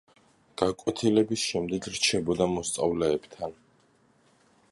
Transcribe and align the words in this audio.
გაკვეთილების 0.61 1.43
შემდეგ 1.49 1.89
რჩებოდა 1.97 2.47
მოსწავლეებთან. 2.55 3.57